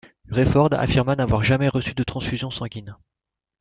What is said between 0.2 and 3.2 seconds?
Rayford affirma n'avoir jamais reçu de transfusion sanguine.